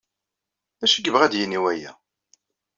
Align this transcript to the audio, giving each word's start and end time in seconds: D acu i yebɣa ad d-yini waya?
D 0.79 0.81
acu 0.85 0.97
i 0.97 1.01
yebɣa 1.05 1.23
ad 1.25 1.29
d-yini 1.31 1.59
waya? 1.63 1.91